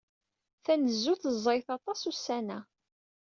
Tanezzut 0.63 1.23
ẓẓayet 1.43 1.67
aṭas 1.77 2.01
ussan-a. 2.11 2.59